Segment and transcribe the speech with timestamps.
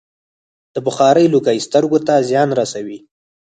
[0.73, 2.97] د بخارۍ لوګی سترګو ته زیان رسوي.